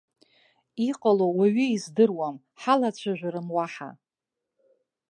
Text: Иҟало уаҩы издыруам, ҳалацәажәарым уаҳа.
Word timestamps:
Иҟало 0.89 1.25
уаҩы 1.37 1.65
издыруам, 1.69 2.35
ҳалацәажәарым 2.61 3.47
уаҳа. 3.55 3.89